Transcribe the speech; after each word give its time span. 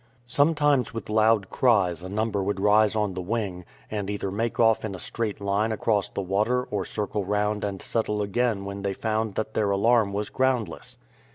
Sometimes 0.25 0.95
with 0.95 1.11
loud 1.11 1.51
cries 1.51 2.01
a 2.01 2.09
number 2.09 2.41
would 2.41 2.59
rise 2.59 2.95
on 2.95 3.13
the 3.13 3.21
wing, 3.21 3.65
and 3.91 4.09
either 4.09 4.31
make 4.31 4.59
off 4.59 4.83
in 4.83 4.95
a 4.95 4.99
straight 4.99 5.39
line 5.39 5.71
across 5.71 6.09
the 6.09 6.23
water 6.23 6.63
or 6.63 6.85
circle 6.85 7.23
round 7.23 7.63
and 7.63 7.79
settle 7.83 8.23
again 8.23 8.65
when 8.65 8.81
they 8.81 8.93
found 8.93 9.35
that 9.35 9.53
their 9.53 9.69
alarm 9.69 10.11
was 10.11 10.31
groundless. 10.31 10.97